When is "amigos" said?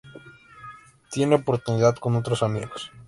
2.41-2.91